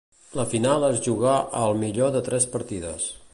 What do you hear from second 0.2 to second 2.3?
La final es jugà al millor de